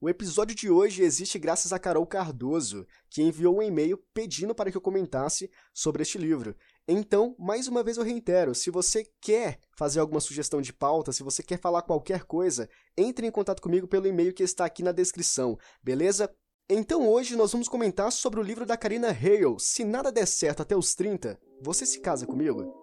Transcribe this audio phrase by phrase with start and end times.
[0.00, 4.70] O episódio de hoje existe graças a Carol Cardoso, que enviou um e-mail pedindo para
[4.70, 6.54] que eu comentasse sobre este livro.
[6.86, 11.24] Então, mais uma vez eu reitero, se você quer fazer alguma sugestão de pauta, se
[11.24, 14.92] você quer falar qualquer coisa, entre em contato comigo pelo e-mail que está aqui na
[14.92, 16.32] descrição, beleza?
[16.70, 20.62] Então hoje nós vamos comentar sobre o livro da Karina Hale, Se Nada Der Certo
[20.62, 22.77] Até os 30, Você Se Casa Comigo?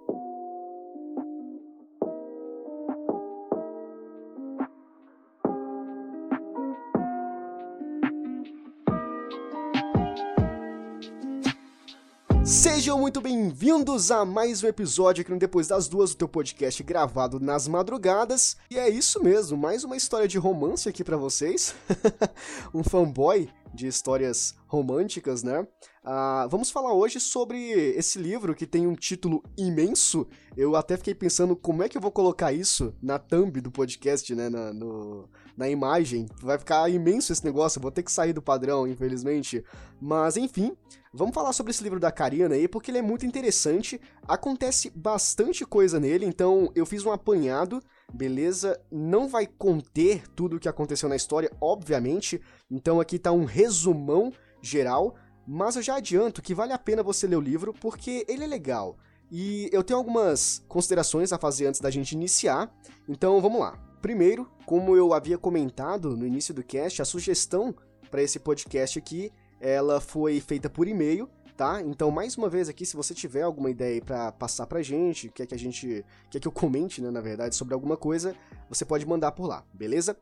[12.46, 16.84] Sejam muito bem-vindos a mais um episódio aqui no Depois das Duas, o teu podcast
[16.84, 18.56] gravado nas madrugadas.
[18.70, 21.74] E é isso mesmo, mais uma história de romance aqui para vocês.
[22.72, 25.62] um fanboy de histórias românticas, né?
[26.04, 27.58] Uh, vamos falar hoje sobre
[27.98, 30.28] esse livro que tem um título imenso.
[30.56, 34.36] Eu até fiquei pensando como é que eu vou colocar isso na thumb do podcast,
[34.36, 34.50] né?
[34.50, 35.28] Na, no,
[35.58, 36.26] na imagem.
[36.42, 39.64] Vai ficar imenso esse negócio, vou ter que sair do padrão, infelizmente.
[40.02, 40.76] Mas enfim,
[41.14, 44.00] vamos falar sobre esse livro da Karina aí, porque ele é muito interessante.
[44.28, 47.82] Acontece bastante coisa nele, então eu fiz um apanhado
[48.14, 48.80] beleza?
[48.92, 52.42] Não vai conter tudo o que aconteceu na história, obviamente.
[52.70, 55.16] Então aqui tá um resumão geral,
[55.48, 58.48] mas eu já adianto que vale a pena você ler o livro porque ele é
[58.48, 58.98] legal.
[59.32, 62.74] E eu tenho algumas considerações a fazer antes da gente iniciar,
[63.08, 63.85] então vamos lá.
[64.06, 67.74] Primeiro, como eu havia comentado no início do cast, a sugestão
[68.12, 71.82] para esse podcast aqui, ela foi feita por e-mail, tá?
[71.82, 75.48] Então, mais uma vez aqui, se você tiver alguma ideia para passar pra gente, quer
[75.48, 78.36] que a gente, quer que eu comente, né, na verdade, sobre alguma coisa,
[78.70, 80.16] você pode mandar por lá, beleza?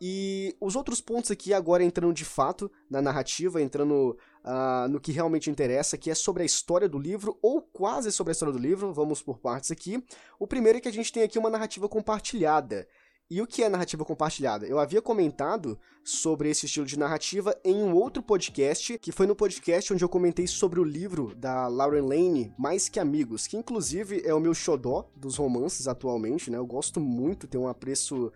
[0.00, 5.10] E os outros pontos aqui, agora entrando de fato na narrativa, entrando uh, no que
[5.10, 8.58] realmente interessa, que é sobre a história do livro, ou quase sobre a história do
[8.58, 10.02] livro, vamos por partes aqui.
[10.38, 12.86] O primeiro é que a gente tem aqui uma narrativa compartilhada.
[13.28, 14.66] E o que é narrativa compartilhada?
[14.66, 19.34] Eu havia comentado sobre esse estilo de narrativa em um outro podcast, que foi no
[19.34, 24.22] podcast onde eu comentei sobre o livro da Lauren Lane, Mais Que Amigos, que inclusive
[24.24, 26.58] é o meu xodó dos romances atualmente, né?
[26.58, 28.26] Eu gosto muito, tenho um apreço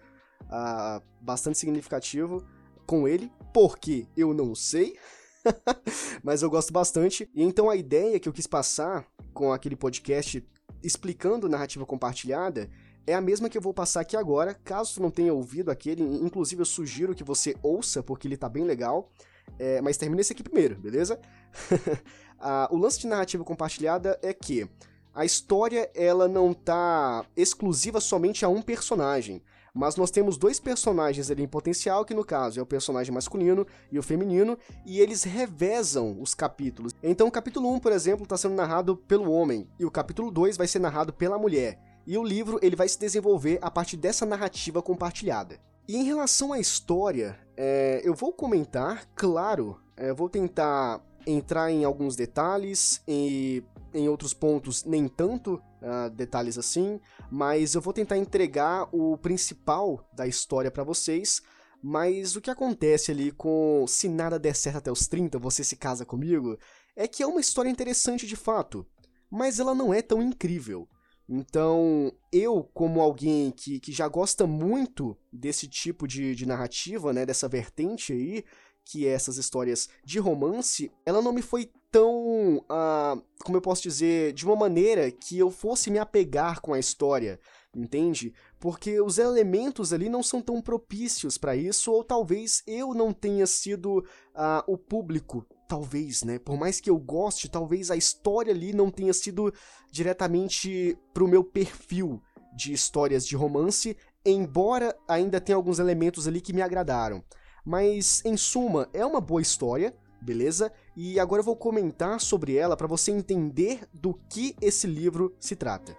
[0.47, 2.45] uh, bastante significativo
[2.85, 4.99] com ele, porque eu não sei,
[6.25, 7.31] mas eu gosto bastante.
[7.33, 10.45] E então a ideia que eu quis passar com aquele podcast
[10.83, 12.69] explicando narrativa compartilhada
[13.11, 14.55] é a mesma que eu vou passar aqui agora.
[14.55, 18.49] Caso tu não tenha ouvido aquele, inclusive eu sugiro que você ouça, porque ele tá
[18.49, 19.11] bem legal.
[19.59, 21.21] É, mas termina esse aqui primeiro, beleza?
[22.39, 24.69] ah, o lance de narrativa compartilhada é que
[25.13, 29.43] a história ela não tá exclusiva somente a um personagem.
[29.75, 33.67] Mas nós temos dois personagens ali em potencial, que no caso é o personagem masculino
[33.91, 36.93] e o feminino, e eles revezam os capítulos.
[37.03, 40.57] Então o capítulo 1, por exemplo, está sendo narrado pelo homem, e o capítulo 2
[40.57, 41.90] vai ser narrado pela mulher.
[42.11, 45.61] E o livro ele vai se desenvolver a partir dessa narrativa compartilhada.
[45.87, 51.85] E em relação à história, é, eu vou comentar, claro, é, vou tentar entrar em
[51.85, 53.63] alguns detalhes e
[53.95, 56.99] em outros pontos nem tanto uh, detalhes assim,
[57.31, 61.41] mas eu vou tentar entregar o principal da história para vocês.
[61.81, 65.77] Mas o que acontece ali com Se Nada Der Certo Até os 30, Você Se
[65.77, 66.59] Casa Comigo,
[66.97, 68.85] é que é uma história interessante de fato,
[69.31, 70.89] mas ela não é tão incrível.
[71.33, 77.25] Então, eu, como alguém que, que já gosta muito desse tipo de, de narrativa, né,
[77.25, 78.45] dessa vertente aí,
[78.85, 83.83] que é essas histórias de romance, ela não me foi tão, uh, como eu posso
[83.83, 87.39] dizer, de uma maneira que eu fosse me apegar com a história,
[87.77, 88.35] entende?
[88.59, 93.47] Porque os elementos ali não são tão propícios para isso, ou talvez eu não tenha
[93.47, 93.99] sido
[94.35, 96.37] uh, o público talvez, né?
[96.37, 99.55] Por mais que eu goste, talvez a história ali não tenha sido
[99.93, 102.21] diretamente pro meu perfil
[102.57, 107.23] de histórias de romance, embora ainda tenha alguns elementos ali que me agradaram.
[107.65, 110.73] Mas, em suma, é uma boa história, beleza?
[110.97, 115.55] E agora eu vou comentar sobre ela para você entender do que esse livro se
[115.55, 115.97] trata.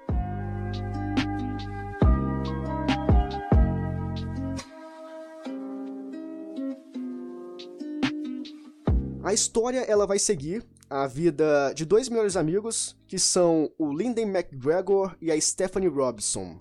[9.31, 14.24] A história ela vai seguir a vida de dois melhores amigos, que são o Lyndon
[14.24, 16.60] McGregor e a Stephanie Robson.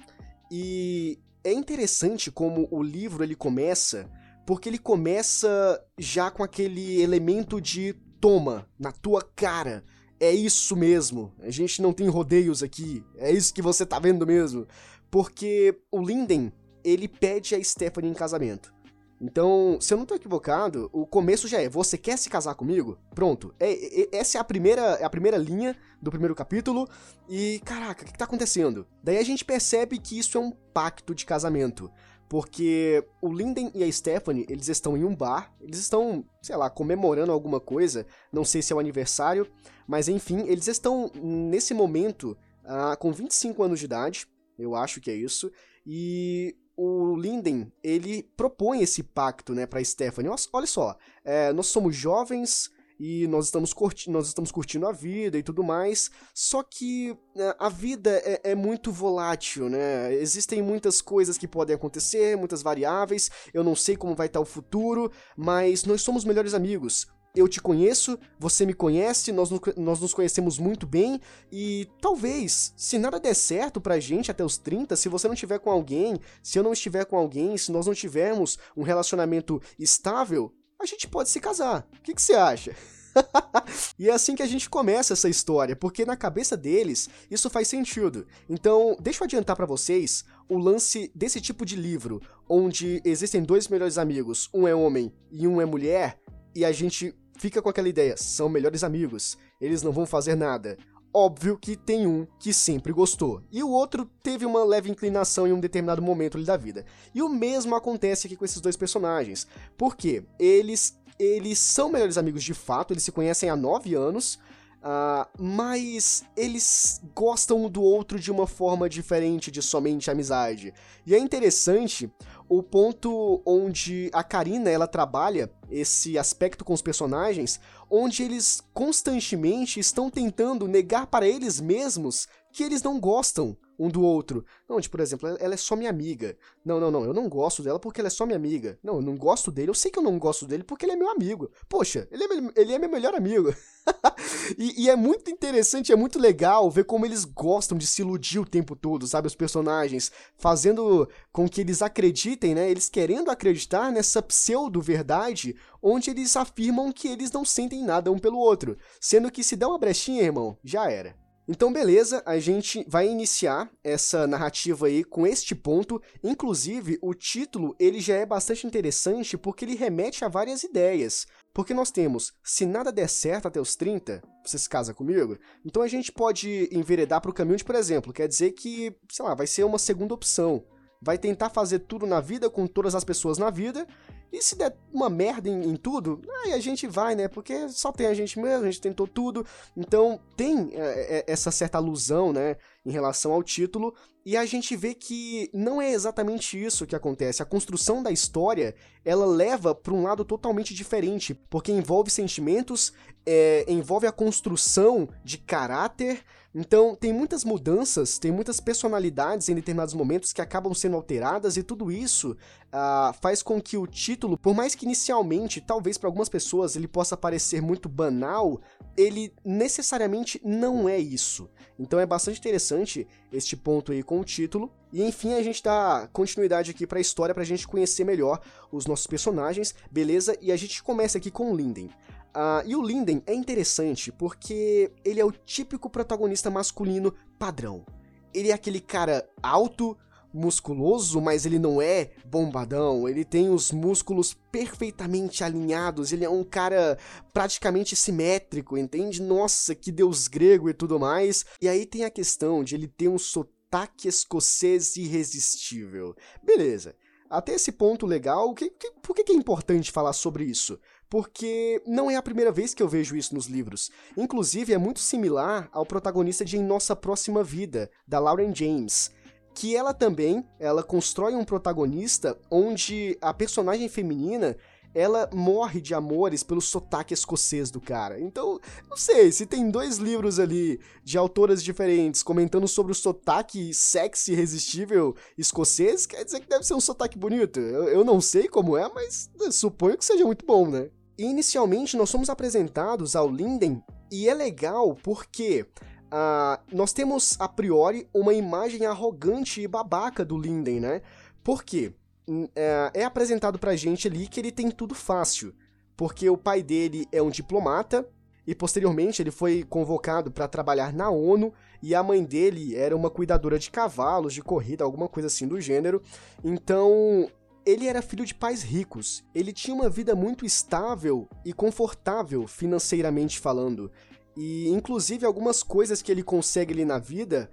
[0.49, 4.09] E é interessante como o livro ele começa,
[4.47, 9.83] porque ele começa já com aquele elemento de toma na tua cara.
[10.21, 11.35] É isso mesmo.
[11.41, 13.05] A gente não tem rodeios aqui.
[13.17, 14.65] É isso que você tá vendo mesmo.
[15.11, 16.53] Porque o Linden,
[16.85, 18.73] ele pede a Stephanie em casamento.
[19.21, 22.99] Então, se eu não tô equivocado, o começo já é: você quer se casar comigo?
[23.15, 23.55] Pronto.
[23.61, 26.89] É, é, essa é a primeira, é a primeira linha do primeiro capítulo.
[27.29, 28.87] E, caraca, o que, que tá acontecendo?
[29.03, 31.93] Daí a gente percebe que isso é um pacto de casamento.
[32.31, 36.71] porque o Linden e a Stephanie, eles estão em um bar, eles estão, sei lá,
[36.71, 39.51] comemorando alguma coisa, não sei se é o aniversário,
[39.85, 45.11] mas enfim, eles estão nesse momento uh, com 25 anos de idade, eu acho que
[45.11, 45.51] é isso,
[45.85, 50.33] e o Linden, ele propõe esse pacto, né, pra Stephanie.
[50.51, 55.37] Olha só, é, nós somos jovens e nós estamos, curti nós estamos curtindo a vida
[55.37, 60.15] e tudo mais, só que é, a vida é, é, muito volátil, né?
[60.15, 64.47] Existem muitas coisas que podem acontecer, muitas variáveis, eu não sei como vai estar o
[64.47, 70.13] futuro, mas nós somos melhores amigos eu te conheço, você me conhece, nós, nós nos
[70.13, 75.09] conhecemos muito bem e talvez, se nada der certo pra gente até os 30, se
[75.09, 78.59] você não estiver com alguém, se eu não estiver com alguém, se nós não tivermos
[78.77, 81.87] um relacionamento estável, a gente pode se casar.
[81.99, 82.75] O que, que você acha?
[83.99, 87.69] e é assim que a gente começa essa história, porque na cabeça deles isso faz
[87.69, 88.27] sentido.
[88.49, 93.69] Então, deixa eu adiantar para vocês o lance desse tipo de livro, onde existem dois
[93.69, 96.19] melhores amigos, um é homem e um é mulher,
[96.55, 100.77] e a gente fica com aquela ideia, são melhores amigos, eles não vão fazer nada.
[101.13, 105.53] Óbvio que tem um que sempre gostou, e o outro teve uma leve inclinação em
[105.53, 106.85] um determinado momento da vida.
[107.15, 112.43] E o mesmo acontece aqui com esses dois personagens, porque eles eles são melhores amigos
[112.43, 114.39] de fato, eles se conhecem há nove anos,
[114.81, 120.73] Uh, mas eles gostam um do outro de uma forma diferente de somente amizade.
[121.05, 122.11] E é interessante
[122.51, 129.79] o ponto onde a Karina ela trabalha esse aspecto com os personagens, onde eles constantemente
[129.79, 134.45] estão tentando negar para eles mesmos que eles não gostam um do outro.
[134.69, 136.37] Não, por exemplo, ela é só minha amiga.
[136.63, 138.79] Não, não, não, eu não gosto dela porque ela é só minha amiga.
[138.83, 140.97] Não, eu não gosto dele, eu sei que eu não gosto dele porque ele é
[140.97, 141.51] meu amigo.
[141.67, 143.55] Poxa, ele é, ele é meu melhor amigo.
[144.59, 148.39] e, e, é muito interessante, é muito legal ver como eles gostam de se iludir
[148.39, 149.27] o tempo todo, sabe?
[149.27, 152.71] Os personagens, fazendo com que eles acreditem, né?
[152.71, 158.39] Eles querendo acreditar nessa pseudo-verdade, onde eles afirmam que eles não sentem nada um pelo
[158.39, 158.77] outro.
[159.01, 161.17] Sendo que se der uma brechinha, irmão, já era.
[161.53, 166.01] Então, beleza, a gente vai iniciar essa narrativa aí com este ponto.
[166.23, 171.27] Inclusive, o título ele já é bastante interessante porque ele remete a várias ideias.
[171.53, 175.37] Porque nós temos, se nada der certo até os 30, você se casa comigo?
[175.65, 179.25] Então a gente pode enveredar para o caminho de, por exemplo, quer dizer que, sei
[179.25, 180.65] lá, vai ser uma segunda opção.
[181.03, 183.89] Vai tentar fazer tudo na vida com todas as pessoas na vida
[184.33, 187.27] e se der uma merda em, em, tudo, aí a gente vai, né?
[187.27, 189.45] Porque só tem a gente mesmo, a gente tentou tudo.
[189.77, 192.57] Então tem é, é, essa certa alusão, né?
[192.85, 193.95] Em relação ao título.
[194.25, 197.43] E a gente vê que não é exatamente isso que acontece.
[197.43, 198.75] A construção da história
[199.05, 202.93] ela leva para um lado totalmente diferente, porque envolve sentimentos,
[203.27, 206.23] é, envolve a construção de caráter
[206.53, 211.63] então, tem muitas mudanças, tem muitas personalidades em determinados momentos que acabam sendo alteradas, e
[211.63, 216.29] tudo isso uh, faz com que o título, por mais que inicialmente, talvez para algumas
[216.29, 218.61] pessoas, ele possa parecer muito banal,
[218.97, 221.49] ele necessariamente não é isso.
[221.79, 224.73] Então, é bastante interessante este ponto aí com o título.
[224.93, 228.41] E enfim, a gente dá continuidade aqui para a história para a gente conhecer melhor
[228.73, 230.37] os nossos personagens, beleza?
[230.41, 231.89] E a gente começa aqui com o Linden.
[232.31, 237.85] Uh, e o Linden é interessante porque ele é o típico protagonista masculino padrão.
[238.33, 239.97] Ele é aquele cara alto,
[240.33, 243.09] musculoso, mas ele não é bombadão.
[243.09, 246.13] Ele tem os músculos perfeitamente alinhados.
[246.13, 246.99] Ele é um cara
[247.33, 249.21] praticamente simétrico, entende?
[249.21, 251.45] Nossa, que deus grego e tudo mais.
[251.61, 256.15] E aí tem a questão de ele ter um sotaque escocês irresistível.
[256.43, 256.95] Beleza.
[257.29, 260.81] Até esse ponto legal, que, que, por que, que é importante falar sobre isso?
[261.11, 263.91] Porque não é a primeira vez que eu vejo isso nos livros.
[264.17, 269.11] Inclusive, é muito similar ao protagonista de Em Nossa Próxima Vida, da Lauren James,
[269.53, 274.57] que ela também, ela constrói um protagonista onde a personagem feminina
[274.95, 278.21] ela morre de amores pelo sotaque escocês do cara.
[278.21, 283.73] Então, não sei, se tem dois livros ali de autoras diferentes comentando sobre o sotaque
[283.73, 287.61] sexy irresistível escocês, quer dizer que deve ser um sotaque bonito.
[287.61, 290.91] Eu, eu não sei como é, mas suponho que seja muito bom, né?
[291.25, 295.67] Inicialmente nós somos apresentados ao Linden e é legal porque
[296.07, 301.03] uh, nós temos a priori uma imagem arrogante e babaca do Linden, né?
[301.43, 301.93] Porque
[302.29, 302.51] uh,
[302.95, 305.55] é apresentado pra gente ali que ele tem tudo fácil,
[305.97, 308.09] porque o pai dele é um diplomata
[308.47, 313.11] e posteriormente ele foi convocado para trabalhar na ONU e a mãe dele era uma
[313.11, 316.03] cuidadora de cavalos, de corrida, alguma coisa assim do gênero.
[316.43, 317.29] Então,
[317.65, 323.39] ele era filho de pais ricos, ele tinha uma vida muito estável e confortável financeiramente
[323.39, 323.91] falando,
[324.37, 327.51] e inclusive algumas coisas que ele consegue ali na vida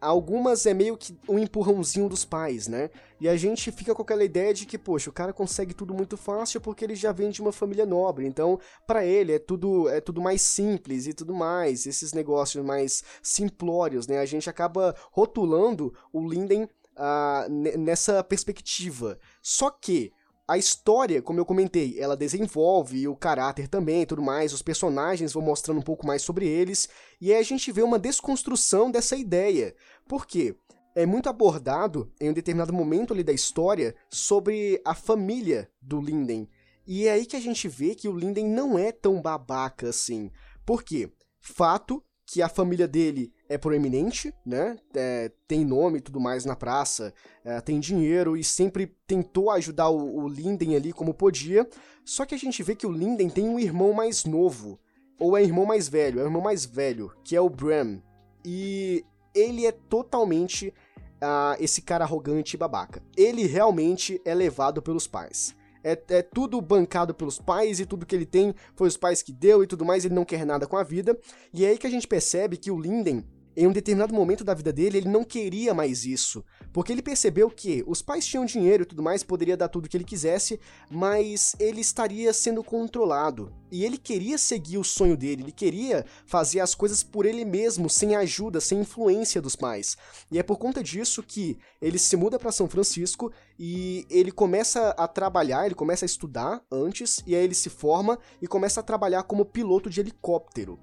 [0.00, 2.90] algumas é meio que um empurrãozinho dos pais, né?
[3.20, 6.16] E a gente fica com aquela ideia de que, poxa, o cara consegue tudo muito
[6.16, 8.26] fácil porque ele já vem de uma família nobre.
[8.26, 13.02] Então, para ele é tudo é tudo mais simples e tudo mais, esses negócios mais
[13.22, 14.18] simplórios, né?
[14.18, 19.18] A gente acaba rotulando o Linden uh, nessa perspectiva.
[19.42, 20.12] Só que
[20.48, 25.34] a história, como eu comentei, ela desenvolve o caráter também e tudo mais, os personagens
[25.34, 26.88] vão mostrando um pouco mais sobre eles,
[27.20, 29.74] e aí a gente vê uma desconstrução dessa ideia.
[30.08, 30.56] Por quê?
[30.94, 36.48] É muito abordado em um determinado momento ali da história sobre a família do Linden.
[36.86, 40.30] E é aí que a gente vê que o Linden não é tão babaca assim.
[40.64, 41.12] Por quê?
[41.38, 44.76] Fato que a família dele é proeminente, né?
[44.94, 47.14] É, tem nome e tudo mais na praça,
[47.44, 51.66] é, tem dinheiro e sempre tentou ajudar o, o, Linden ali como podia.
[52.04, 54.78] Só que a gente vê que o Linden tem um irmão mais novo,
[55.18, 58.02] ou é irmão mais velho, é o irmão mais velho, que é o Bram.
[58.44, 63.02] E ele é totalmente uh, esse cara arrogante e babaca.
[63.16, 65.56] Ele realmente é levado pelos pais.
[65.82, 69.32] É, é, tudo bancado pelos pais e tudo que ele tem foi os pais que
[69.32, 71.18] deu e tudo mais, ele não quer nada com a vida.
[71.52, 73.24] E é aí que a gente percebe que o Linden
[73.58, 77.50] em um determinado momento da vida dele, ele não queria mais isso, porque ele percebeu
[77.50, 80.60] que os pais tinham dinheiro e tudo mais, poderia dar tudo o que ele quisesse,
[80.88, 83.52] mas ele estaria sendo controlado.
[83.68, 87.90] E ele queria seguir o sonho dele, ele queria fazer as coisas por ele mesmo,
[87.90, 89.96] sem ajuda, sem influência dos pais.
[90.30, 94.90] E é por conta disso que ele se muda para São Francisco e ele começa
[94.90, 98.84] a trabalhar, ele começa a estudar antes, e aí ele se forma e começa a
[98.84, 100.78] trabalhar como piloto de helicóptero.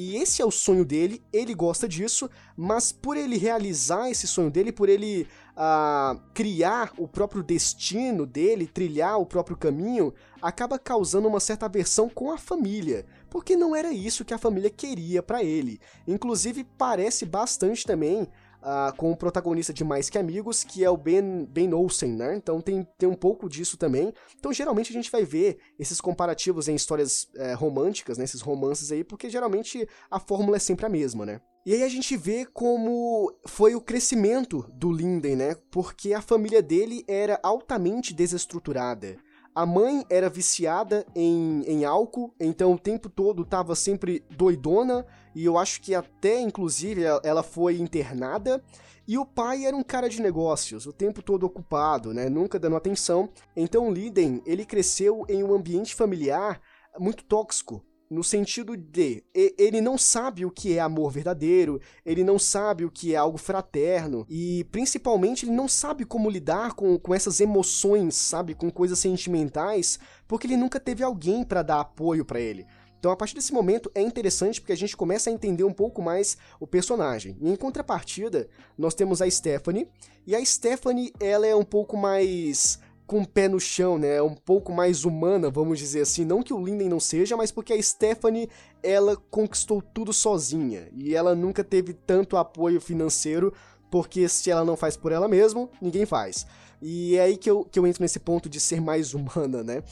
[0.00, 4.48] E esse é o sonho dele, ele gosta disso, mas por ele realizar esse sonho
[4.48, 5.26] dele, por ele
[5.56, 12.08] uh, criar o próprio destino dele, trilhar o próprio caminho, acaba causando uma certa aversão
[12.08, 15.80] com a família, porque não era isso que a família queria para ele.
[16.06, 18.28] Inclusive, parece bastante também
[18.62, 22.36] uh, com o protagonista de Mais Que Amigos, que é o Ben, ben Olsen, né?
[22.36, 24.12] Então tem, tem um pouco disso também.
[24.38, 28.24] Então geralmente a gente vai ver esses comparativos em histórias é, românticas, né?
[28.24, 31.40] Esses romances aí, porque geralmente a fórmula é sempre a mesma, né?
[31.66, 35.54] E aí a gente vê como foi o crescimento do Linden, né?
[35.70, 39.18] Porque a família dele era altamente desestruturada.
[39.54, 45.04] A mãe era viciada em, em álcool, então o tempo todo tava sempre doidona,
[45.38, 48.60] e eu acho que até, inclusive, ela foi internada.
[49.06, 52.74] E o pai era um cara de negócios, o tempo todo ocupado, né, nunca dando
[52.74, 53.28] atenção.
[53.56, 56.60] Então Liden, ele cresceu em um ambiente familiar
[56.98, 62.38] muito tóxico, no sentido de ele não sabe o que é amor verdadeiro, ele não
[62.38, 67.14] sabe o que é algo fraterno e principalmente ele não sabe como lidar com, com
[67.14, 72.40] essas emoções, sabe, com coisas sentimentais, porque ele nunca teve alguém para dar apoio para
[72.40, 72.66] ele.
[72.98, 76.02] Então, a partir desse momento é interessante porque a gente começa a entender um pouco
[76.02, 77.36] mais o personagem.
[77.40, 79.88] E em contrapartida, nós temos a Stephanie,
[80.26, 84.20] e a Stephanie, ela é um pouco mais com o pé no chão, né?
[84.20, 86.26] Um pouco mais humana, vamos dizer assim.
[86.26, 88.50] Não que o Linden não seja, mas porque a Stephanie,
[88.82, 90.90] ela conquistou tudo sozinha.
[90.94, 93.54] E ela nunca teve tanto apoio financeiro,
[93.90, 96.46] porque se ela não faz por ela mesma, ninguém faz.
[96.82, 99.82] E é aí que eu, que eu entro nesse ponto de ser mais humana, né?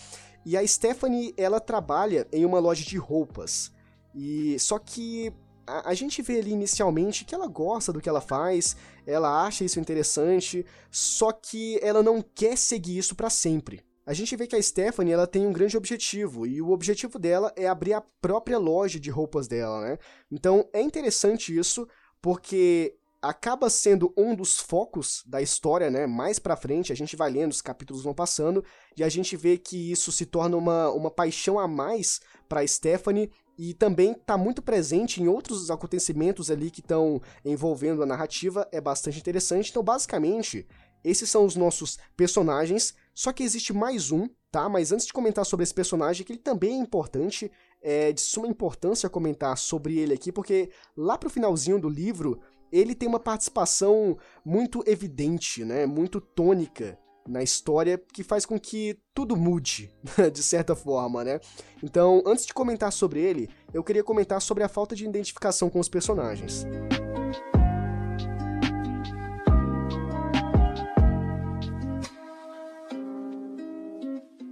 [0.47, 3.73] E a Stephanie, ela trabalha em uma loja de roupas.
[4.15, 5.33] E só que
[5.67, 9.65] a, a, gente vê ali inicialmente que ela gosta do que ela faz, ela acha
[9.65, 13.85] isso interessante, só que ela não quer seguir isso para sempre.
[14.07, 17.53] A gente vê que a Stephanie ela tem um grande objetivo, e o objetivo dela
[17.57, 19.99] é abrir a própria loja de roupas dela, né?
[20.31, 21.89] Então é interessante isso,
[22.23, 22.95] porque
[23.29, 26.07] acaba sendo um dos focos da história, né?
[26.07, 28.65] Mais pra frente, a gente vai lendo, os capítulos vão passando,
[28.97, 33.31] e a gente vê que isso se torna uma, uma paixão a mais para Stephanie
[33.59, 38.81] e também está muito presente em outros acontecimentos ali que estão envolvendo a narrativa, é
[38.81, 39.71] bastante interessante.
[39.71, 40.67] Então, basicamente,
[41.03, 44.69] esses são os nossos personagens, só que existe mais um, tá?
[44.69, 48.49] Mas antes de comentar sobre esse personagem, que ele também é importante, é de suma
[48.49, 52.41] importância comentar sobre ele aqui, porque lá pro finalzinho do livro,
[52.77, 55.87] ele tem uma participação muito evidente, né?
[55.87, 59.91] Muito tônica na história que faz com que tudo mude,
[60.33, 61.41] de certa forma, né?
[61.83, 65.81] Então, antes de comentar sobre ele, eu queria comentar sobre a falta de identificação com
[65.81, 66.67] os personagens.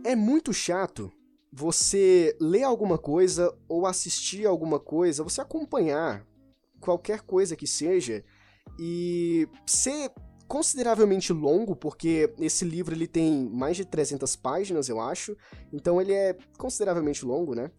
[0.02, 1.12] É muito chato
[1.52, 6.26] você ler alguma coisa ou assistir alguma coisa, você acompanhar
[6.84, 8.22] qualquer coisa que seja
[8.78, 10.10] e ser
[10.46, 15.36] consideravelmente longo, porque esse livro ele tem mais de 300 páginas, eu acho,
[15.72, 17.70] então ele é consideravelmente longo, né?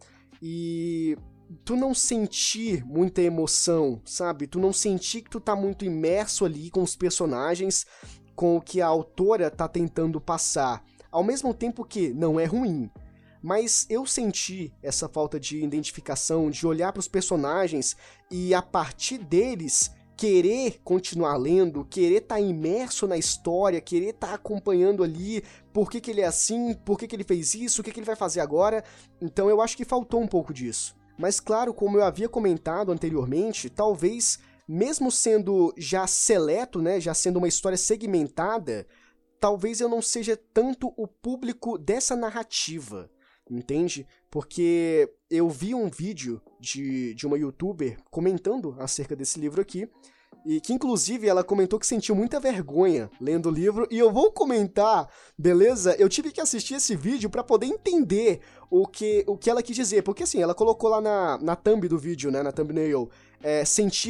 [0.42, 1.16] E
[1.64, 4.48] tu não sentir muita emoção, sabe?
[4.48, 7.86] Tu não sentir que tu tá muito imerso ali com os personagens,
[8.34, 10.84] com o que a autora tá tentando passar.
[11.10, 12.90] Ao mesmo tempo que não é ruim,
[13.42, 17.96] mas eu senti essa falta de identificação, de olhar para os personagens
[18.30, 24.28] e a partir deles querer continuar lendo, querer estar tá imerso na história, querer estar
[24.28, 27.80] tá acompanhando ali por que, que ele é assim, por que, que ele fez isso,
[27.80, 28.82] o que, que ele vai fazer agora.
[29.20, 30.96] Então eu acho que faltou um pouco disso.
[31.18, 37.36] Mas claro, como eu havia comentado anteriormente, talvez mesmo sendo já seleto, né, já sendo
[37.36, 38.86] uma história segmentada,
[39.38, 43.10] talvez eu não seja tanto o público dessa narrativa,
[43.50, 44.06] entende?
[44.30, 49.88] Porque eu vi um vídeo de, de uma youtuber comentando acerca desse livro aqui,
[50.44, 54.30] e que inclusive ela comentou que sentiu muita vergonha lendo o livro, e eu vou
[54.30, 55.96] comentar, beleza?
[55.98, 59.74] Eu tive que assistir esse vídeo para poder entender o que, o que ela quis
[59.74, 63.10] dizer, porque assim, ela colocou lá na, na thumb do vídeo, né, na thumbnail,
[63.42, 63.64] é,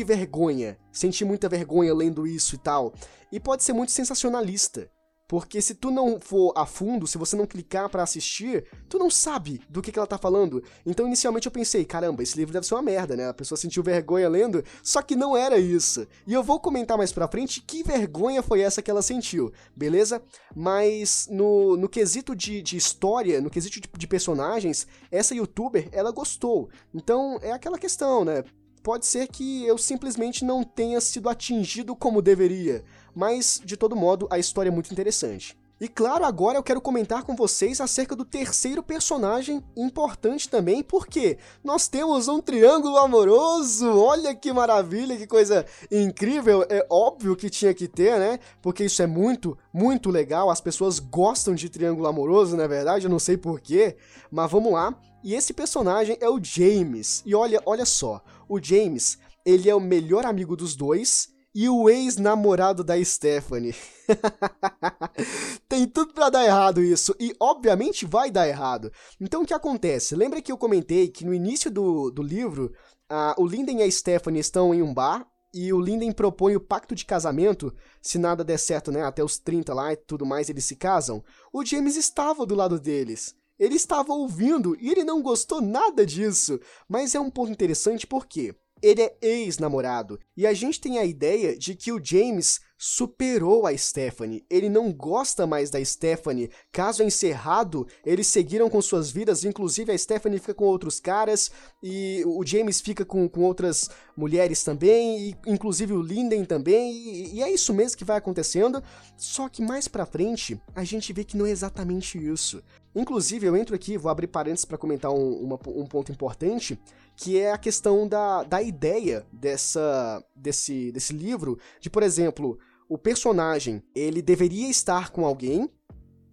[0.04, 2.92] vergonha, sentir muita vergonha lendo isso e tal,
[3.32, 4.90] e pode ser muito sensacionalista,
[5.28, 9.10] porque se tu não for a fundo, se você não clicar para assistir, tu não
[9.10, 10.62] sabe do que, que ela tá falando.
[10.84, 13.28] Então, inicialmente eu pensei, caramba, esse livro deve ser uma merda, né?
[13.28, 16.06] A pessoa sentiu vergonha lendo, só que não era isso.
[16.26, 20.22] E eu vou comentar mais pra frente que vergonha foi essa que ela sentiu, beleza?
[20.54, 26.12] Mas no, no quesito de, de história, no quesito de, de personagens, essa youtuber, ela
[26.12, 26.68] gostou.
[26.94, 28.44] Então, é aquela questão, né?
[28.86, 34.28] Pode ser que eu simplesmente não tenha sido atingido como deveria, mas de todo modo
[34.30, 35.58] a história é muito interessante.
[35.80, 41.36] E claro, agora eu quero comentar com vocês acerca do terceiro personagem importante também, porque
[41.64, 43.86] nós temos um triângulo amoroso.
[43.98, 46.64] Olha que maravilha, que coisa incrível.
[46.70, 48.38] É óbvio que tinha que ter, né?
[48.62, 50.48] Porque isso é muito, muito legal.
[50.48, 53.04] As pessoas gostam de triângulo amoroso, não é verdade?
[53.04, 53.96] Eu não sei porquê,
[54.30, 54.96] mas vamos lá.
[55.26, 57.20] E esse personagem é o James.
[57.26, 61.88] E olha, olha só, o James, ele é o melhor amigo dos dois e o
[61.88, 63.74] ex-namorado da Stephanie.
[65.66, 68.92] Tem tudo para dar errado isso, e obviamente vai dar errado.
[69.18, 70.14] Então o que acontece?
[70.14, 72.74] Lembra que eu comentei que no início do, do livro,
[73.10, 76.60] uh, o Linden e a Stephanie estão em um bar, e o Linden propõe o
[76.60, 80.50] pacto de casamento, se nada der certo, né, até os 30 lá e tudo mais,
[80.50, 81.24] eles se casam.
[81.50, 83.34] O James estava do lado deles.
[83.58, 86.60] Ele estava ouvindo e ele não gostou nada disso.
[86.88, 90.18] Mas é um ponto interessante porque ele é ex-namorado.
[90.36, 94.44] E a gente tem a ideia de que o James superou a Stephanie.
[94.50, 96.50] Ele não gosta mais da Stephanie.
[96.72, 101.50] Caso encerrado, eles seguiram com suas vidas, inclusive a Stephanie fica com outros caras
[101.82, 107.34] e o James fica com, com outras mulheres também, e inclusive o Linden também, e,
[107.36, 108.82] e é isso mesmo que vai acontecendo.
[109.16, 112.62] Só que mais pra frente, a gente vê que não é exatamente isso.
[112.94, 116.80] Inclusive, eu entro aqui, vou abrir parênteses para comentar um, uma, um ponto importante,
[117.16, 122.98] que é a questão da, da ideia dessa, desse, desse livro, de, por exemplo, o
[122.98, 125.68] personagem, ele deveria estar com alguém,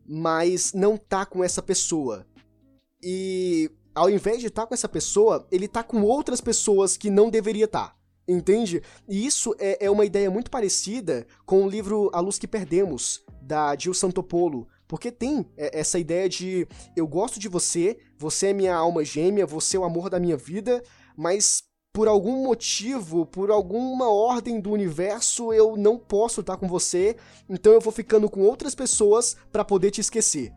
[0.06, 2.28] mas não tá com essa pessoa.
[3.02, 7.10] E ao invés de estar tá com essa pessoa, ele tá com outras pessoas que
[7.10, 7.89] não deveria estar.
[7.89, 7.96] Tá,
[8.28, 8.82] entende?
[9.08, 13.24] E isso é, é uma ideia muito parecida com o livro A Luz que Perdemos,
[13.41, 18.53] da Jill Santopolo, porque tem é, essa ideia de eu gosto de você, você é
[18.53, 20.84] minha alma gêmea, você é o amor da minha vida,
[21.17, 27.17] mas por algum motivo, por alguma ordem do universo, eu não posso estar com você,
[27.49, 30.53] então eu vou ficando com outras pessoas para poder te esquecer.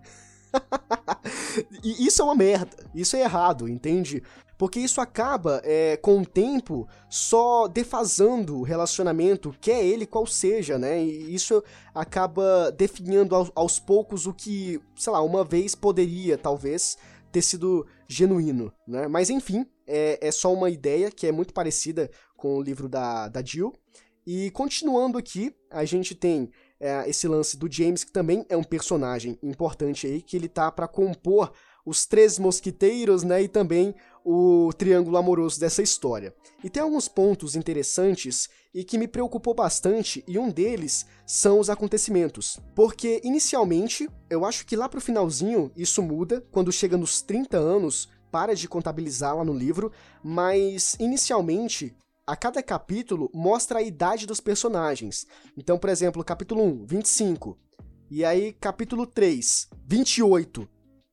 [1.82, 4.22] e isso é uma merda, isso é errado, entende?
[4.58, 10.78] Porque isso acaba, é, com o tempo, só defasando o relacionamento, quer ele qual seja,
[10.78, 11.02] né?
[11.02, 11.62] E isso
[11.94, 16.96] acaba definindo aos, aos poucos o que, sei lá, uma vez poderia, talvez,
[17.30, 19.06] ter sido genuíno, né?
[19.06, 23.28] Mas enfim, é, é só uma ideia que é muito parecida com o livro da,
[23.28, 23.74] da Jill.
[24.26, 28.64] E continuando aqui, a gente tem é, esse lance do James, que também é um
[28.64, 31.52] personagem importante aí, que ele tá para compor
[31.84, 33.94] os três mosquiteiros, né, e também
[34.28, 36.34] o triângulo amoroso dessa história.
[36.64, 41.70] E tem alguns pontos interessantes e que me preocupou bastante, e um deles são os
[41.70, 42.58] acontecimentos.
[42.74, 48.08] Porque inicialmente, eu acho que lá pro finalzinho isso muda, quando chega nos 30 anos,
[48.28, 49.92] para de contabilizar lá no livro,
[50.24, 51.94] mas inicialmente
[52.26, 55.24] a cada capítulo mostra a idade dos personagens.
[55.56, 57.56] Então, por exemplo, capítulo 1, 25.
[58.10, 60.68] E aí, capítulo 3, 28.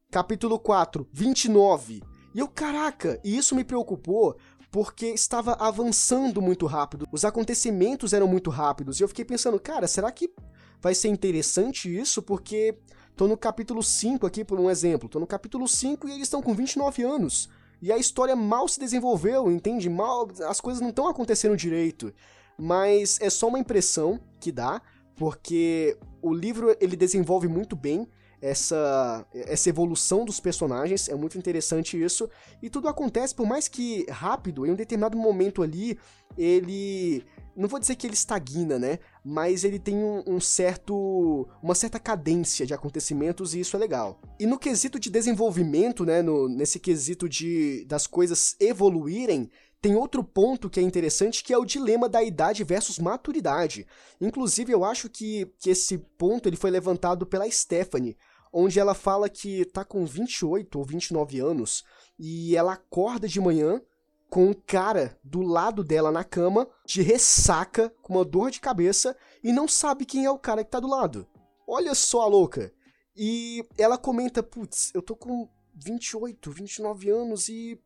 [0.10, 2.02] Capítulo 4, 29.
[2.34, 4.36] E eu, caraca, e isso me preocupou
[4.72, 7.08] porque estava avançando muito rápido.
[7.12, 9.00] Os acontecimentos eram muito rápidos.
[9.00, 10.34] E eu fiquei pensando, cara, será que
[10.82, 12.24] vai ser interessante isso?
[12.24, 12.76] Porque
[13.16, 15.08] tô no capítulo 5 aqui, por um exemplo.
[15.08, 17.50] Tô no capítulo 5 e eles estão com 29 anos.
[17.84, 19.88] E a história mal se desenvolveu, entende?
[19.90, 22.12] Mal, as coisas não estão acontecendo direito.
[22.58, 24.82] Mas é só uma impressão que dá,
[25.16, 28.08] porque o livro ele desenvolve muito bem
[28.44, 32.30] essa, essa evolução dos personagens, é muito interessante isso,
[32.62, 35.98] e tudo acontece, por mais que rápido, em um determinado momento ali,
[36.38, 37.24] ele.
[37.56, 38.98] Não vou dizer que ele estagna, né?
[39.24, 41.48] Mas ele tem um, um certo.
[41.62, 44.20] uma certa cadência de acontecimentos e isso é legal.
[44.40, 46.22] E no quesito de desenvolvimento, né?
[46.22, 49.50] No, nesse quesito de das coisas evoluírem,
[49.82, 53.86] tem outro ponto que é interessante, que é o dilema da idade versus maturidade.
[54.20, 58.18] Inclusive, eu acho que, que esse ponto ele foi levantado pela Stephanie,
[58.54, 61.84] onde ela fala que tá com 28 ou 29 anos
[62.20, 63.82] e ela acorda de manhã
[64.30, 69.18] com um cara do lado dela na cama, de ressaca, com uma dor de cabeça
[69.44, 71.28] e não sabe quem é o cara que tá do lado.
[71.68, 72.72] Olha só a louca.
[73.16, 77.80] E ela comenta: putz, eu tô com 28, 29 anos e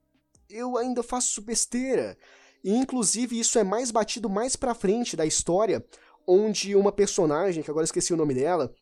[0.49, 2.17] eu ainda faço besteira.
[2.63, 5.85] E inclusive isso é mais batido mais pra frente da história,
[6.25, 8.73] onde uma personagem, que agora esqueci o nome dela,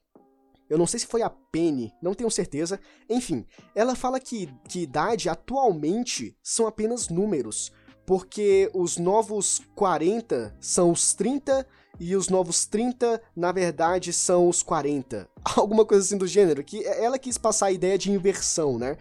[0.70, 2.80] eu não sei se foi a Penny, não tenho certeza.
[3.10, 7.72] Enfim, ela fala que, que idade atualmente são apenas números,
[8.06, 11.66] porque os novos 40 são os 30
[12.00, 15.30] e os novos 30, na verdade, são os 40.
[15.56, 18.98] Alguma coisa assim do gênero, que ela quis passar a ideia de inversão, né?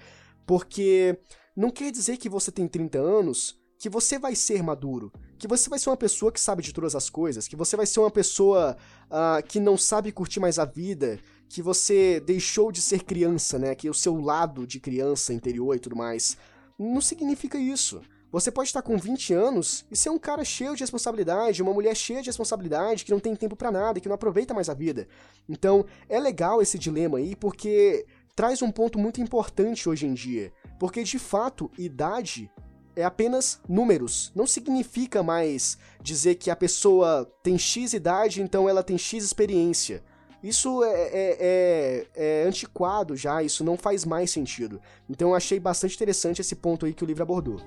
[0.47, 1.19] Porque
[1.57, 5.69] não quer dizer que você tem 30 anos que você vai ser maduro, que você
[5.69, 8.11] vai ser uma pessoa que sabe de todas as coisas, que você vai ser uma
[8.11, 8.77] pessoa
[9.11, 13.75] uh, que não sabe curtir mais a vida, que você deixou de ser criança, né?
[13.75, 16.37] Que o seu lado de criança interior e tudo mais.
[16.79, 18.01] Não significa isso.
[18.35, 21.95] Você pode estar com 20 anos e ser um cara cheio de responsabilidade, uma mulher
[21.95, 25.07] cheia de responsabilidade, que não tem tempo para nada, que não aproveita mais a vida.
[25.49, 28.05] Então, é legal esse dilema aí, porque
[28.35, 30.53] traz um ponto muito importante hoje em dia.
[30.81, 32.51] Porque de fato, idade
[32.97, 34.33] é apenas números.
[34.35, 40.03] Não significa mais dizer que a pessoa tem X idade, então ela tem X experiência.
[40.45, 44.79] Isso é, é, é, é, antiquado já, isso não faz mais sentido.
[45.09, 47.63] Então eu achei bastante interessante esse ponto aí que o livro abordou.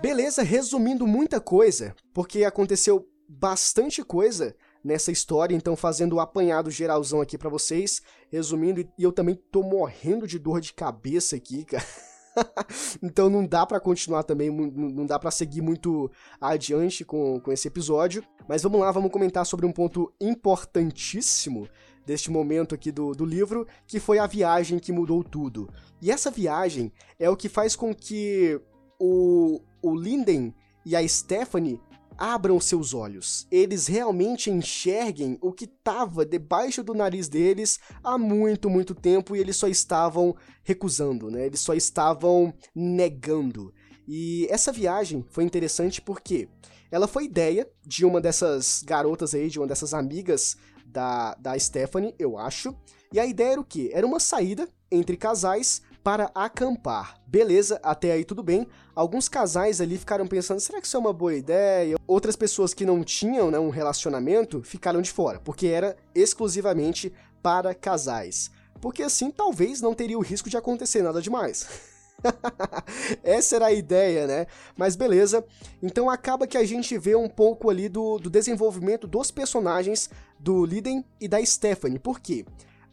[0.00, 6.70] Beleza, resumindo muita coisa, porque aconteceu bastante coisa nessa história, então fazendo o um apanhado
[6.70, 8.00] geralzão aqui para vocês,
[8.32, 11.84] resumindo, e eu também tô morrendo de dor de cabeça aqui, cara.
[13.02, 17.68] então não dá para continuar também, não dá para seguir muito adiante com, com esse
[17.68, 18.24] episódio.
[18.48, 21.68] Mas vamos lá, vamos comentar sobre um ponto importantíssimo
[22.06, 25.68] deste momento aqui do, do livro, que foi a viagem que mudou tudo.
[26.00, 28.60] E essa viagem é o que faz com que
[28.98, 31.80] o, o Linden e a Stephanie
[32.20, 33.46] abram seus olhos.
[33.50, 39.40] Eles realmente enxerguem o que estava debaixo do nariz deles há muito, muito tempo e
[39.40, 41.46] eles só estavam recusando, né?
[41.46, 43.72] Eles só estavam negando.
[44.06, 46.46] E essa viagem foi interessante porque
[46.90, 52.14] ela foi ideia de uma dessas garotas aí, de uma dessas amigas da, da Stephanie,
[52.18, 52.76] eu acho.
[53.12, 53.90] E a ideia era o quê?
[53.94, 57.20] Era uma saída entre casais para acampar.
[57.26, 58.66] Beleza, até aí tudo bem.
[58.94, 61.96] Alguns casais ali ficaram pensando, será que isso é uma boa ideia?
[62.06, 67.74] Outras pessoas que não tinham né, um relacionamento ficaram de fora, porque era exclusivamente para
[67.74, 68.50] casais.
[68.80, 71.66] Porque assim talvez não teria o risco de acontecer nada demais.
[73.22, 74.46] Essa era a ideia, né?
[74.76, 75.44] Mas beleza.
[75.82, 80.08] Então acaba que a gente vê um pouco ali do, do desenvolvimento dos personagens
[80.38, 81.98] do Liden e da Stephanie.
[81.98, 82.44] Por quê?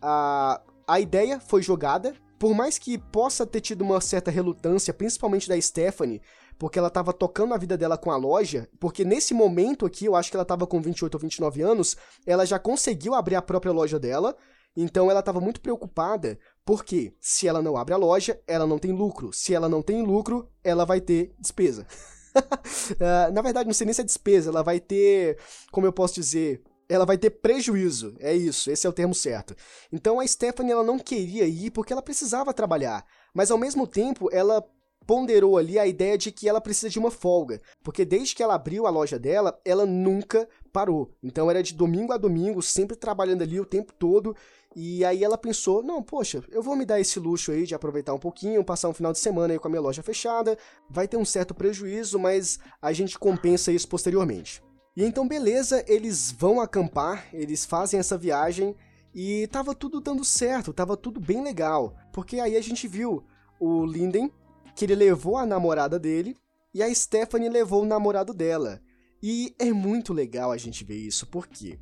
[0.01, 5.49] A, a ideia foi jogada por mais que possa ter tido uma certa relutância, principalmente
[5.49, 6.21] da Stephanie,
[6.57, 10.15] porque ela estava tocando a vida dela com a loja, porque nesse momento aqui, eu
[10.15, 13.71] acho que ela estava com 28 ou 29 anos, ela já conseguiu abrir a própria
[13.71, 14.35] loja dela,
[14.75, 18.91] então ela estava muito preocupada, porque se ela não abre a loja, ela não tem
[18.91, 19.33] lucro.
[19.33, 21.87] Se ela não tem lucro, ela vai ter despesa.
[22.35, 25.39] uh, na verdade, não sei nem se é despesa, ela vai ter,
[25.71, 28.15] como eu posso dizer, ela vai ter prejuízo.
[28.19, 29.55] É isso, esse é o termo certo.
[29.91, 34.29] Então a Stephanie ela não queria ir porque ela precisava trabalhar, mas ao mesmo tempo
[34.31, 34.63] ela
[35.05, 38.55] ponderou ali a ideia de que ela precisa de uma folga, porque desde que ela
[38.55, 41.15] abriu a loja dela, ela nunca parou.
[41.23, 44.35] Então era de domingo a domingo, sempre trabalhando ali o tempo todo.
[44.75, 48.13] E aí ela pensou, não, poxa, eu vou me dar esse luxo aí de aproveitar
[48.13, 50.57] um pouquinho, passar um final de semana aí com a minha loja fechada,
[50.89, 54.61] vai ter um certo prejuízo, mas a gente compensa isso posteriormente.
[54.97, 58.75] E então, beleza, eles vão acampar, eles fazem essa viagem
[59.13, 61.95] e tava tudo dando certo, tava tudo bem legal.
[62.11, 63.23] Porque aí a gente viu
[63.59, 64.31] o Linden,
[64.75, 66.35] que ele levou a namorada dele,
[66.73, 68.81] e a Stephanie levou o namorado dela.
[69.21, 71.77] E é muito legal a gente ver isso, porque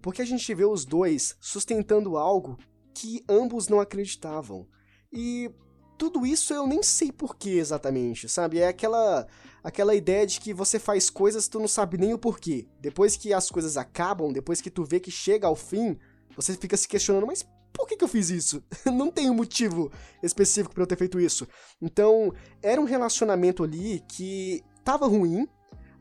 [0.00, 2.56] porque a gente vê os dois sustentando algo
[2.94, 4.68] que ambos não acreditavam.
[5.12, 5.50] E
[6.02, 8.58] tudo isso eu nem sei porquê exatamente, sabe?
[8.58, 9.24] É aquela
[9.62, 12.66] aquela ideia de que você faz coisas tu não sabe nem o porquê.
[12.80, 15.96] Depois que as coisas acabam, depois que tu vê que chega ao fim,
[16.34, 18.64] você fica se questionando, mas por que, que eu fiz isso?
[18.92, 21.46] não tem um motivo específico para eu ter feito isso.
[21.80, 25.46] Então, era um relacionamento ali que tava ruim,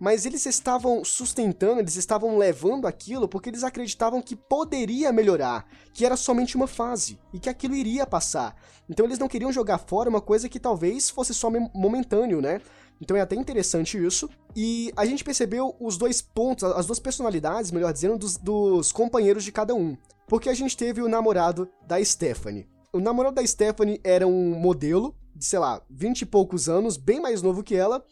[0.02, 6.04] mas eles estavam sustentando, eles estavam levando aquilo porque eles acreditavam que poderia melhorar, que
[6.04, 8.56] era somente uma fase e que aquilo iria passar.
[8.90, 12.62] Então eles não queriam jogar fora uma coisa que talvez fosse só momentâneo, né?
[13.00, 14.28] Então é até interessante isso.
[14.56, 19.44] E a gente percebeu os dois pontos, as duas personalidades, melhor dizendo, dos, dos companheiros
[19.44, 19.96] de cada um.
[20.28, 22.68] Porque a gente teve o namorado da Stephanie.
[22.92, 27.22] O namorado da Stephanie era um modelo de, sei lá, 20 e poucos anos, bem
[27.22, 28.04] mais novo que ela,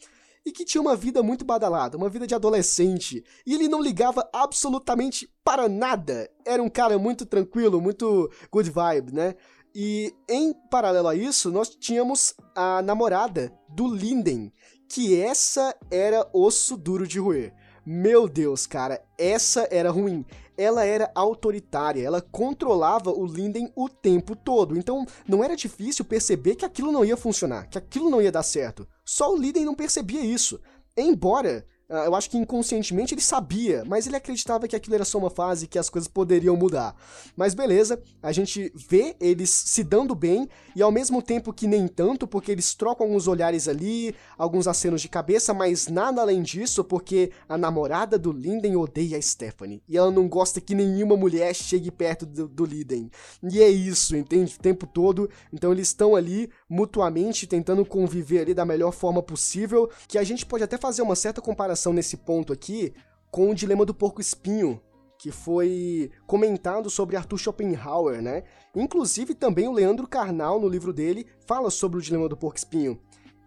[0.45, 4.27] e que tinha uma vida muito badalada, uma vida de adolescente, e ele não ligava
[4.33, 6.29] absolutamente para nada.
[6.45, 9.35] Era um cara muito tranquilo, muito good vibe, né?
[9.75, 14.51] E em paralelo a isso, nós tínhamos a namorada do Linden,
[14.87, 17.53] que essa era osso duro de roer.
[17.85, 20.25] Meu Deus, cara, essa era ruim.
[20.57, 24.77] Ela era autoritária, ela controlava o Linden o tempo todo.
[24.77, 28.43] Então não era difícil perceber que aquilo não ia funcionar, que aquilo não ia dar
[28.43, 28.87] certo.
[29.09, 30.61] Só o Linden não percebia isso.
[30.95, 35.31] Embora eu acho que inconscientemente ele sabia, mas ele acreditava que aquilo era só uma
[35.31, 36.95] fase que as coisas poderiam mudar.
[37.35, 41.87] Mas beleza, a gente vê eles se dando bem e ao mesmo tempo que nem
[41.87, 46.83] tanto, porque eles trocam alguns olhares ali, alguns acenos de cabeça, mas nada além disso,
[46.83, 51.55] porque a namorada do Linden odeia a Stephanie e ela não gosta que nenhuma mulher
[51.55, 53.09] chegue perto do, do Linden.
[53.41, 54.55] E é isso, entende?
[54.55, 55.27] O tempo todo.
[55.51, 60.45] Então eles estão ali mutuamente tentando conviver ali da melhor forma possível, que a gente
[60.45, 62.93] pode até fazer uma certa comparação comparação nesse ponto aqui
[63.31, 64.81] com o dilema do porco espinho,
[65.17, 68.43] que foi comentado sobre Arthur Schopenhauer, né?
[68.75, 72.99] Inclusive também o Leandro Carnal, no livro dele, fala sobre o dilema do porco espinho.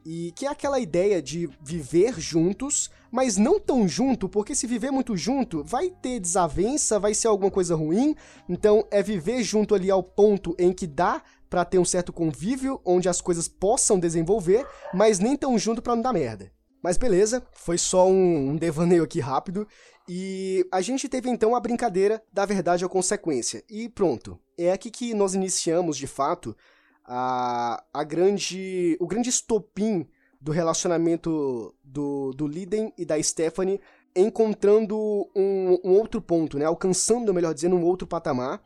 [0.05, 4.91] E que é aquela ideia de viver juntos, mas não tão junto, porque se viver
[4.91, 8.15] muito junto, vai ter desavença, vai ser alguma coisa ruim.
[8.49, 12.81] Então é viver junto ali ao ponto em que dá para ter um certo convívio,
[12.85, 16.51] onde as coisas possam desenvolver, mas nem tão junto para não dar merda.
[16.83, 19.67] Mas beleza, foi só um, um devaneio aqui rápido.
[20.09, 23.63] E a gente teve então a brincadeira da verdade ou consequência.
[23.71, 24.39] E pronto.
[24.59, 26.57] É aqui que nós iniciamos, de fato,
[27.05, 30.09] a, a grande, o grande estopim
[30.41, 33.81] do relacionamento do, do Liden e da Stephanie,
[34.15, 34.97] encontrando
[35.37, 36.65] um, um outro ponto, né?
[36.65, 38.61] Alcançando, melhor dizendo, um outro patamar.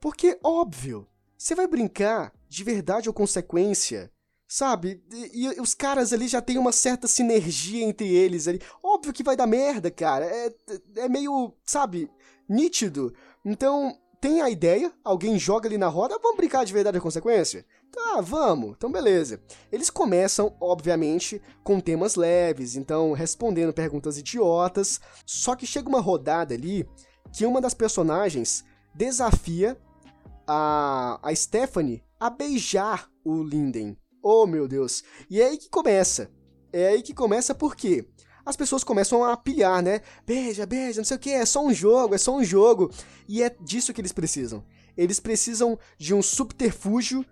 [0.00, 1.06] Porque, óbvio,
[1.38, 4.10] você vai brincar de verdade ou consequência
[4.50, 5.00] Sabe?
[5.12, 8.60] E, e, os caras ali já tem uma certa sinergia entre eles ali.
[8.82, 10.24] Óbvio que vai dar merda, cara.
[10.24, 10.52] É,
[10.96, 12.10] é meio, sabe,
[12.48, 13.14] nítido.
[13.44, 17.64] Então, tem a ideia, alguém joga ali na roda, vamos brincar de verdade a consequência?
[17.92, 18.74] Tá, vamos.
[18.76, 19.40] Então, beleza.
[19.70, 25.00] Eles começam, obviamente, com temas leves, então respondendo perguntas idiotas.
[25.24, 26.84] Só que chega uma rodada ali
[27.32, 29.80] que uma das personagens desafia
[30.44, 33.96] a, a Stephanie a beijar o Linden.
[34.22, 35.02] Oh, meu Deus.
[35.28, 36.30] E é aí que começa.
[36.72, 38.06] É aí que começa porque
[38.44, 40.00] as pessoas começam a pilhar, né?
[40.26, 42.90] Beija, beija, não sei o que, é só um jogo, é só um jogo.
[43.28, 44.64] E é disso que eles precisam.
[44.96, 47.24] Eles precisam de um subterfúgio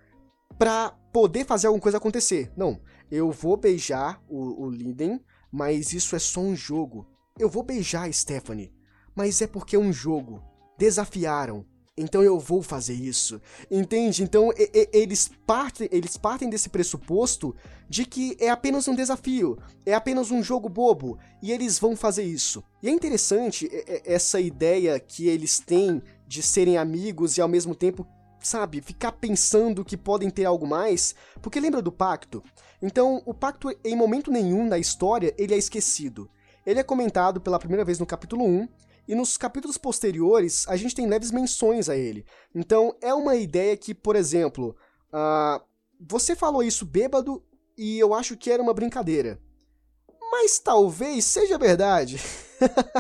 [0.59, 2.53] para poder fazer alguma coisa acontecer.
[2.57, 5.21] Não, eu vou beijar o, o Linden,
[5.51, 7.07] mas isso é só um jogo.
[7.39, 8.73] Eu vou beijar a Stephanie,
[9.15, 10.43] mas é porque é um jogo.
[10.79, 11.67] Desafiaram,
[11.99, 13.41] então eu vou fazer isso.
[13.71, 14.23] Entende?
[14.23, 17.55] Então e, e, eles, partem, eles partem desse pressuposto
[17.89, 22.23] de que é apenas um desafio, é apenas um jogo bobo, e eles vão fazer
[22.23, 22.63] isso.
[22.83, 23.69] E é interessante
[24.05, 28.07] essa ideia que eles têm de serem amigos e ao mesmo tempo
[28.41, 32.43] sabe, ficar pensando que podem ter algo mais, porque lembra do pacto?
[32.81, 36.31] Então, o pacto, em momento nenhum na história, ele é esquecido.
[36.65, 38.69] Ele é comentado pela primeira vez no capítulo 1,
[39.09, 42.27] e nos capítulos posteriores, a gente tem leves menções a ele.
[42.55, 44.77] Então, é uma ideia que, por exemplo,
[45.09, 45.65] uh,
[45.99, 47.43] você falou isso bêbado
[47.77, 49.41] e eu acho que era uma brincadeira.
[50.31, 52.21] Mas talvez seja verdade.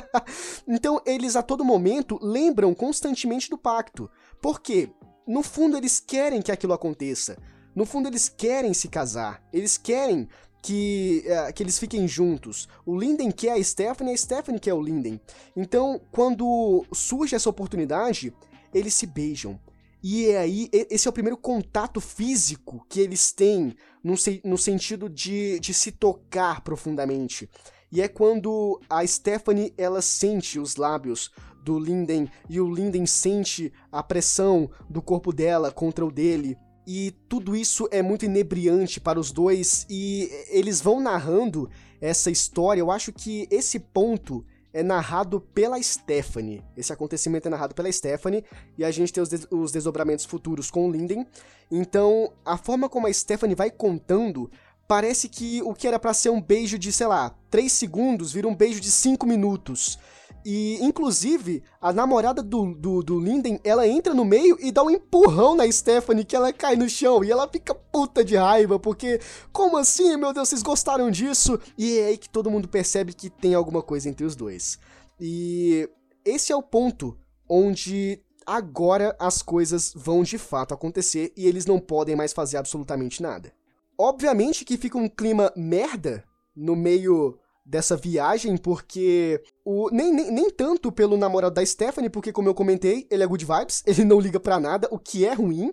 [0.66, 4.11] então, eles a todo momento lembram constantemente do pacto.
[4.40, 4.90] Por quê?
[5.27, 7.37] No fundo, eles querem que aquilo aconteça.
[7.75, 9.47] No fundo, eles querem se casar.
[9.53, 10.27] Eles querem
[10.62, 12.68] que, uh, que eles fiquem juntos.
[12.85, 15.21] O Linden quer a Stephanie, a Stephanie quer o Linden.
[15.57, 18.35] Então, quando surge essa oportunidade,
[18.73, 19.59] eles se beijam.
[20.03, 25.09] E é aí, esse é o primeiro contato físico que eles têm, no, no sentido
[25.09, 27.51] de, de se tocar profundamente.
[27.90, 31.31] E é quando a Stephanie, ela sente os lábios
[31.64, 36.57] do Linden e o Linden sente a pressão do corpo dela contra o dele.
[36.90, 41.68] E tudo isso é muito inebriante para os dois e eles vão narrando
[42.01, 42.81] essa história.
[42.81, 46.64] Eu acho que esse ponto é narrado pela Stephanie.
[46.74, 48.42] Esse acontecimento é narrado pela Stephanie
[48.79, 51.27] e a gente tem os, des os desdobramentos futuros com o Linden.
[51.70, 54.51] Então, a forma como a Stephanie vai contando
[54.88, 58.48] parece que o que era para ser um beijo de, sei lá, 3 segundos vira
[58.48, 59.98] um beijo de 5 minutos.
[60.44, 64.90] E, inclusive, a namorada do, do, do, Linden, ela entra no meio e dá um
[64.90, 67.22] empurrão na Stephanie, que ela cai no chão.
[67.22, 69.20] E ela fica puta de raiva, porque,
[69.53, 71.61] como assim, meu Deus, vocês gostaram disso?
[71.77, 74.79] E é aí que todo mundo percebe que tem alguma coisa entre os dois.
[75.20, 75.88] E
[76.24, 77.16] esse é o ponto
[77.48, 83.22] onde agora as coisas vão de fato acontecer e eles não podem mais fazer absolutamente
[83.22, 83.53] nada.
[83.98, 86.24] Obviamente que fica um clima merda
[86.57, 92.33] no meio dessa viagem, porque o nem, nem, nem tanto pelo namorado da Stephanie, porque
[92.33, 95.35] como eu comentei, ele é good vibes, ele não liga para nada, o que é
[95.35, 95.72] ruim.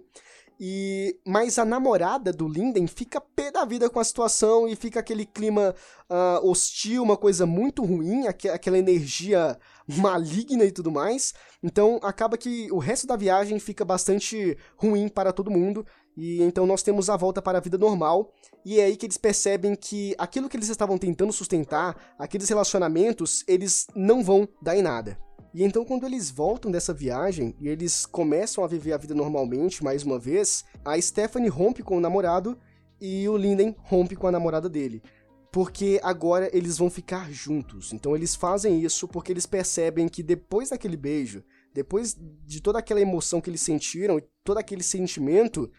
[0.60, 5.02] E mas a namorada do Linden fica pé da vida com a situação e fica
[5.02, 5.76] aquele clima
[6.10, 11.34] uh, hostil, uma coisa muito ruim, aqu aquela energia maligna e tudo mais.
[11.62, 16.66] Então acaba que o resto da viagem fica bastante ruim para todo mundo e então
[16.66, 18.32] nós temos a volta para a vida normal,
[18.66, 23.44] e é aí que eles percebem que aquilo que eles estavam tentando sustentar, aqueles relacionamentos,
[23.48, 25.18] eles não vão dar em nada.
[25.54, 29.84] E então quando eles voltam dessa viagem e eles começam a viver a vida normalmente
[29.84, 32.58] mais uma vez, a Stephanie rompe com o namorado
[33.00, 35.02] e o Linden rompe com a namorada dele.
[35.54, 37.94] Porque agora eles vão ficar juntos.
[37.94, 41.42] Então eles fazem isso porque eles percebem que depois daquele beijo,
[41.74, 45.72] depois de toda aquela emoção que eles sentiram todo aquele sentimento,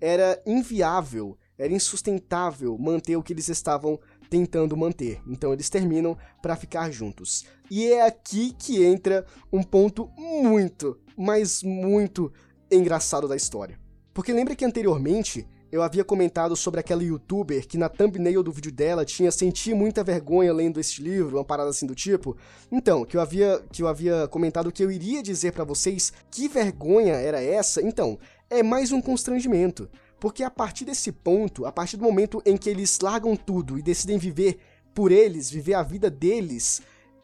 [0.00, 3.98] era inviável, era insustentável manter o que eles estavam
[4.30, 5.20] tentando manter.
[5.26, 7.44] Então eles terminam para ficar juntos.
[7.70, 12.32] E é aqui que entra um ponto muito, mas muito
[12.70, 13.78] engraçado da história.
[14.14, 18.72] Porque lembra que anteriormente eu havia comentado sobre aquela youtuber que na thumbnail do vídeo
[18.72, 22.36] dela tinha senti muita vergonha lendo este livro, uma parada assim do tipo.
[22.72, 26.48] Então, que eu havia que eu havia comentado que eu iria dizer para vocês que
[26.48, 27.80] vergonha era essa.
[27.80, 28.18] Então,
[28.50, 29.88] é mais um constrangimento.
[30.18, 33.82] Porque a partir desse ponto, a partir do momento em que eles largam tudo e
[33.82, 34.58] decidem viver
[34.94, 36.82] por eles, viver a vida deles,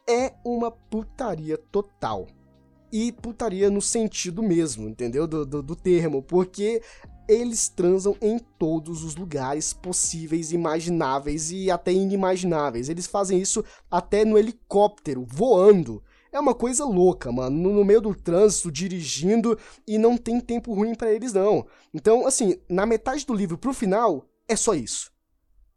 [0.09, 2.27] é uma putaria total.
[2.91, 5.27] E putaria no sentido mesmo, entendeu?
[5.27, 6.81] Do, do, do termo, porque
[7.29, 12.89] eles transam em todos os lugares possíveis, imagináveis e até inimagináveis.
[12.89, 16.03] Eles fazem isso até no helicóptero, voando.
[16.37, 17.72] É uma coisa louca, mano.
[17.72, 21.66] No, meio do trânsito, dirigindo, e não tem tempo ruim para eles, não.
[21.94, 25.11] Então, assim, na metade do livro pro final, é só isso.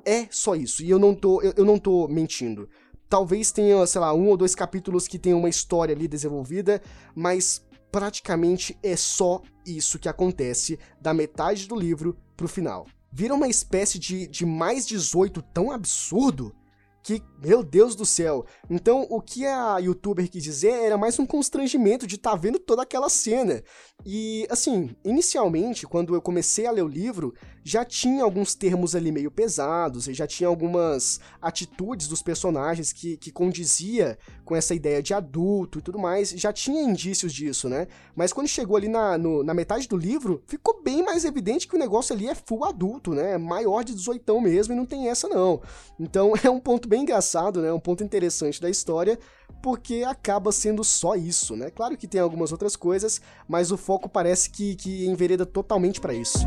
[0.04, 0.84] É só isso.
[0.84, 2.68] E eu não tô, eu, eu não tô mentindo.
[3.08, 6.82] Talvez tenha, sei lá, um ou dois capítulos que tenham uma história ali desenvolvida,
[7.16, 12.86] mas praticamente é só isso que acontece da metade do livro pro final.
[13.10, 16.54] Vira uma espécie de, de mais 18 tão absurdo
[17.02, 18.46] que, meu Deus do céu.
[18.70, 22.60] Então, o que a youtuber quis dizer era mais um constrangimento de estar tá vendo
[22.60, 23.64] toda aquela cena.
[24.06, 27.34] E, assim, inicialmente, quando eu comecei a ler o livro,
[27.70, 33.32] já tinha alguns termos ali meio pesados, já tinha algumas atitudes dos personagens que, que
[33.32, 37.88] condizia com essa ideia de adulto e tudo mais, já tinha indícios disso, né?
[38.16, 41.76] Mas quando chegou ali na, no, na metade do livro, ficou bem mais evidente que
[41.76, 43.38] o negócio ali é full adulto, né?
[43.38, 45.62] Maior de 18 mesmo e não tem essa não.
[46.00, 47.72] Então é um ponto bem engraçado, né?
[47.72, 49.20] Um ponto interessante da história,
[49.62, 51.70] porque acaba sendo só isso, né?
[51.70, 56.16] Claro que tem algumas outras coisas, mas o foco parece que, que envereda totalmente para
[56.16, 56.40] isso.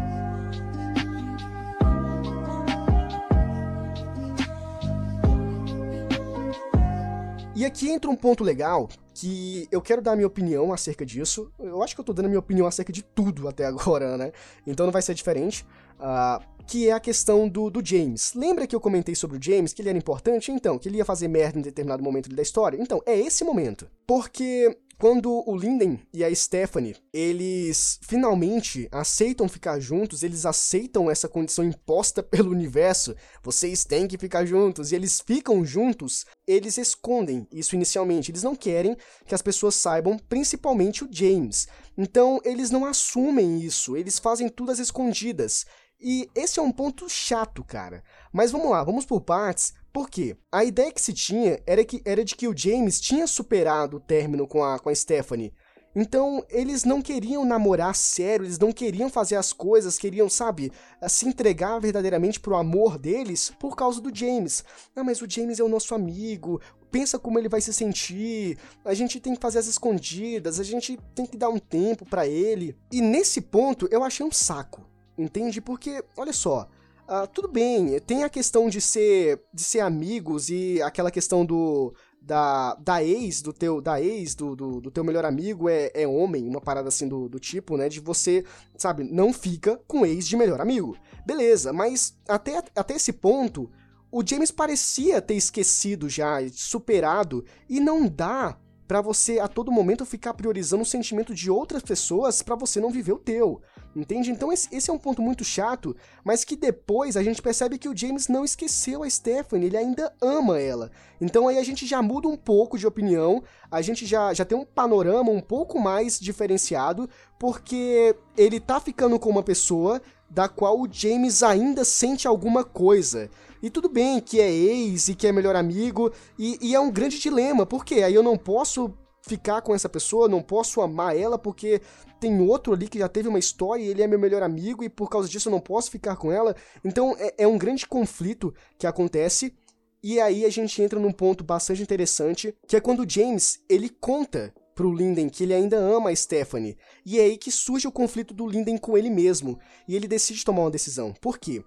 [7.62, 11.48] E aqui entra um ponto legal que eu quero dar minha opinião acerca disso.
[11.61, 14.33] Eu acho que eu tô dando minha opinião acerca de tudo até agora, né?
[14.66, 15.64] Então não vai ser diferente.
[15.92, 18.35] Uh, que é a questão do, do James.
[18.35, 20.51] Lembra que eu comentei sobre o James, que ele era importante?
[20.51, 22.77] Então, que ele ia fazer merda em determinado momento da história?
[22.81, 23.88] Então, é esse momento.
[24.09, 31.28] Porque quando o Linden e a Stephanie, eles finalmente aceitam ficar juntos, eles aceitam essa
[31.28, 37.46] condição imposta pelo universo, vocês têm que ficar juntos, e eles ficam juntos, eles escondem
[37.52, 38.96] isso inicialmente, eles não querem
[39.27, 41.67] que as pessoas saibam, principalmente o James.
[41.96, 45.67] Então, eles não assumem isso, eles fazem tudo às escondidas.
[46.00, 48.02] E esse é um ponto chato, cara.
[48.33, 50.37] Mas vamos lá, vamos por partes, por quê?
[50.51, 54.01] A ideia que se tinha era, que, era de que o James tinha superado o
[54.01, 55.53] término com a, com a Stephanie.
[55.95, 60.73] Então, eles não queriam namorar sério, eles não queriam fazer as coisas, queriam, sabe,
[61.07, 64.65] se entregar verdadeiramente pro amor deles por causa do James.
[64.97, 68.95] Ah, mas o James é o nosso amigo, pensa como ele vai se sentir, a
[68.95, 72.75] gente tem que fazer as escondidas, a gente tem que dar um tempo para ele.
[72.90, 74.88] E nesse ponto eu achei um saco,
[75.19, 75.61] entende?
[75.61, 76.71] Porque, olha só,
[77.09, 81.94] uh, tudo bem, tem a questão de ser, de ser amigos e aquela questão do
[82.25, 86.07] da, da ex do teu da ex do, do, do, teu melhor amigo é, é
[86.07, 87.88] homem, uma parada assim do, do tipo, né?
[87.88, 88.44] De você,
[88.77, 90.96] sabe, não fica com ex de melhor amigo.
[91.27, 93.71] Beleza, mas até, até esse ponto,
[94.11, 98.57] o James parecia ter esquecido já, superado, e não dá
[98.93, 102.90] para você a todo momento ficar priorizando o sentimento de outras pessoas para você não
[102.90, 103.63] viver o teu.
[103.97, 104.31] Entende?
[104.31, 107.97] Então esse, é um ponto muito chato, mas que depois a gente percebe que o
[107.97, 110.90] James não esqueceu a Stephanie, ele ainda ama ela.
[111.19, 114.59] Então aí a gente já muda um pouco de opinião, a gente já, já tem
[114.59, 120.79] um panorama um pouco mais diferenciado, porque ele tá ficando com uma pessoa da qual
[120.79, 123.31] o James ainda sente alguma coisa.
[123.63, 126.90] E tudo bem que é ex e que é melhor amigo, e, e é um
[126.90, 128.92] grande dilema, porque aí eu não posso
[129.23, 131.81] ficar com essa pessoa, não posso amar ela porque
[132.21, 134.88] tem outro ali que já teve uma história e ele é meu melhor amigo e
[134.88, 136.54] por causa disso eu não posso ficar com ela.
[136.85, 139.54] Então é, é um grande conflito que acontece.
[140.02, 143.88] E aí a gente entra num ponto bastante interessante, que é quando o James, ele
[143.88, 146.77] conta pro Linden que ele ainda ama a Stephanie.
[147.06, 149.60] E é aí que surge o conflito do Linden com ele mesmo.
[149.87, 151.13] E ele decide tomar uma decisão.
[151.21, 151.63] Por quê?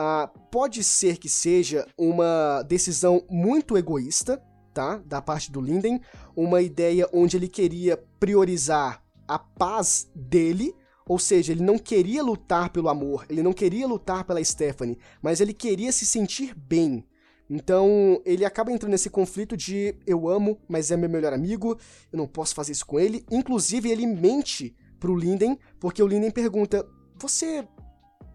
[0.00, 4.40] Ah, pode ser que seja uma decisão muito egoísta,
[4.72, 4.98] tá?
[4.98, 6.00] Da parte do Linden.
[6.36, 10.72] Uma ideia onde ele queria priorizar a paz dele.
[11.04, 15.40] Ou seja, ele não queria lutar pelo amor, ele não queria lutar pela Stephanie, mas
[15.40, 17.04] ele queria se sentir bem.
[17.50, 21.76] Então, ele acaba entrando nesse conflito de eu amo, mas é meu melhor amigo,
[22.12, 23.24] eu não posso fazer isso com ele.
[23.32, 26.86] Inclusive, ele mente pro Linden, porque o Linden pergunta:
[27.16, 27.66] Você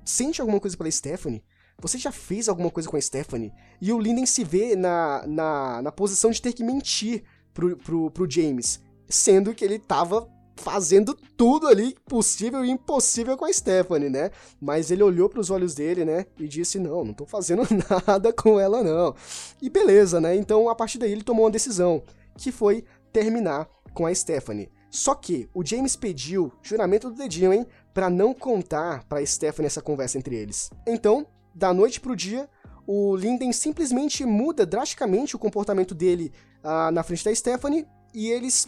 [0.03, 1.41] sente alguma coisa pela Stephanie?
[1.79, 3.51] Você já fez alguma coisa com a Stephanie?
[3.81, 8.11] E o Linden se vê na, na, na posição de ter que mentir pro, pro,
[8.11, 14.09] pro James, sendo que ele tava fazendo tudo ali possível e impossível com a Stephanie,
[14.09, 14.31] né?
[14.61, 17.63] Mas ele olhou para os olhos dele, né, e disse: "Não, não tô fazendo
[18.07, 19.15] nada com ela não".
[19.61, 20.35] E beleza, né?
[20.35, 22.03] Então a partir daí ele tomou uma decisão,
[22.37, 24.69] que foi terminar com a Stephanie.
[24.89, 29.81] Só que o James pediu, juramento do dedinho, hein, para não contar para Stephanie essa
[29.81, 30.69] conversa entre eles.
[30.85, 32.49] Então, da noite pro dia,
[32.85, 36.31] o Linden simplesmente muda drasticamente o comportamento dele
[36.63, 38.67] ah, na frente da Stephanie e eles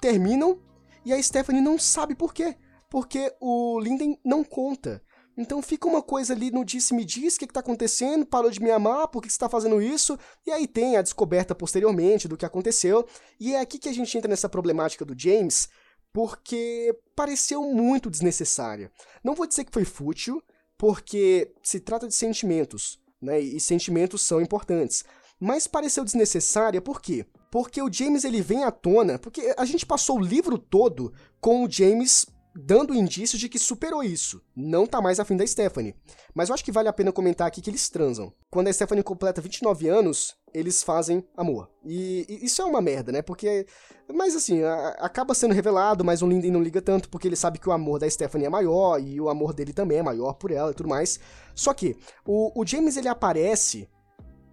[0.00, 0.60] terminam
[1.04, 2.56] e a Stephanie não sabe por quê.
[2.90, 5.02] Porque o Linden não conta.
[5.36, 8.70] Então fica uma coisa ali no disse-me-diz, o que, que tá acontecendo, parou de me
[8.70, 10.18] amar, por que, que você tá fazendo isso?
[10.46, 13.06] E aí tem a descoberta posteriormente do que aconteceu.
[13.38, 15.68] E é aqui que a gente entra nessa problemática do James,
[16.12, 18.90] porque pareceu muito desnecessária.
[19.22, 20.42] Não vou dizer que foi fútil,
[20.78, 23.40] porque se trata de sentimentos, né?
[23.40, 25.04] E sentimentos são importantes.
[25.38, 27.26] Mas pareceu desnecessária por quê?
[27.50, 31.64] Porque o James ele vem à tona, porque a gente passou o livro todo com
[31.64, 34.42] o James dando indícios de que superou isso.
[34.54, 35.94] Não tá mais afim da Stephanie.
[36.34, 38.32] Mas eu acho que vale a pena comentar aqui que eles transam.
[38.50, 41.70] Quando a Stephanie completa 29 anos, eles fazem amor.
[41.84, 43.22] E, e isso é uma merda, né?
[43.22, 43.66] Porque.
[44.12, 47.58] Mas assim, a, acaba sendo revelado, mas o Linden não liga tanto, porque ele sabe
[47.58, 50.50] que o amor da Stephanie é maior, e o amor dele também é maior por
[50.50, 51.20] ela e tudo mais.
[51.54, 53.88] Só que, o, o James ele aparece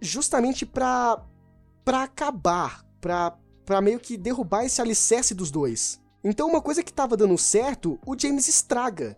[0.00, 1.24] justamente pra
[1.84, 6.00] para acabar, para meio que derrubar esse alicerce dos dois.
[6.24, 9.16] Então uma coisa que estava dando certo, o James estraga.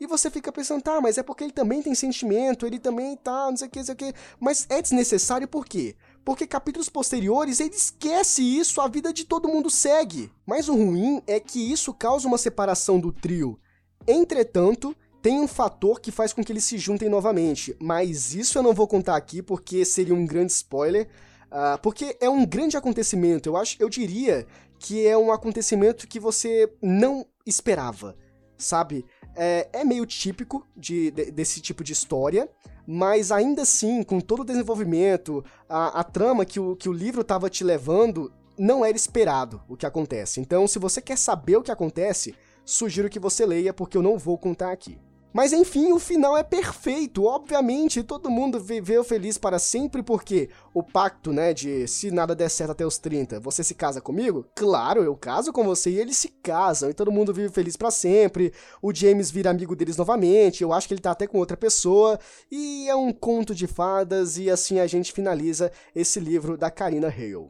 [0.00, 3.50] E você fica pensando, tá, mas é porque ele também tem sentimento, ele também tá,
[3.50, 4.14] não sei o que, não sei o que.
[4.38, 5.96] Mas é desnecessário por quê?
[6.24, 10.30] Porque capítulos posteriores ele esquece isso, a vida de todo mundo segue.
[10.46, 13.58] Mas o ruim é que isso causa uma separação do trio.
[14.06, 18.62] Entretanto, tem um fator que faz com que eles se juntem novamente, mas isso eu
[18.62, 21.08] não vou contar aqui porque seria um grande spoiler.
[21.50, 23.48] Uh, porque é um grande acontecimento.
[23.48, 24.46] Eu acho, eu diria
[24.78, 28.16] que é um acontecimento que você não esperava,
[28.56, 29.04] sabe?
[29.36, 32.48] É, é meio típico de, de, desse tipo de história,
[32.86, 37.20] mas ainda assim, com todo o desenvolvimento, a, a trama que o, que o livro
[37.20, 40.40] estava te levando, não era esperado o que acontece.
[40.40, 44.18] Então, se você quer saber o que acontece, sugiro que você leia, porque eu não
[44.18, 44.98] vou contar aqui.
[45.32, 47.24] Mas enfim, o final é perfeito.
[47.24, 52.48] Obviamente, todo mundo viveu feliz para sempre, porque o pacto, né, de se nada der
[52.48, 54.46] certo até os 30, você se casa comigo?
[54.54, 57.90] Claro, eu caso com você e eles se casam, e todo mundo vive feliz para
[57.90, 58.52] sempre.
[58.80, 62.18] O James vira amigo deles novamente, eu acho que ele tá até com outra pessoa,
[62.50, 67.08] e é um conto de fadas, e assim a gente finaliza esse livro da Karina
[67.08, 67.48] Hale.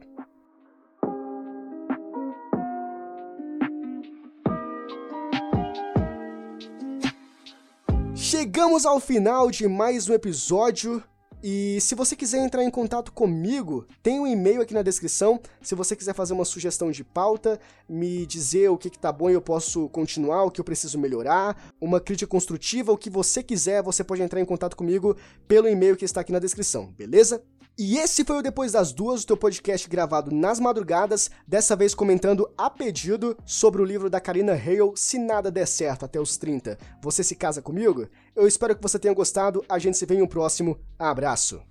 [8.29, 11.03] Chegamos ao final de mais um episódio.
[11.41, 15.41] E se você quiser entrar em contato comigo, tem um e-mail aqui na descrição.
[15.63, 17.59] Se você quiser fazer uma sugestão de pauta,
[17.89, 20.99] me dizer o que, que tá bom e eu posso continuar, o que eu preciso
[20.99, 25.17] melhorar, uma crítica construtiva, o que você quiser, você pode entrar em contato comigo
[25.47, 27.43] pelo e-mail que está aqui na descrição, beleza?
[27.81, 31.95] E esse foi o Depois das Duas, o teu podcast gravado nas madrugadas, dessa vez
[31.95, 36.35] comentando a pedido sobre o livro da Karina Hale, Se Nada Der Certo até os
[36.35, 36.77] 30.
[37.01, 38.05] Você se casa comigo?
[38.35, 40.77] Eu espero que você tenha gostado, a gente se vê em um próximo.
[40.99, 41.61] Abraço!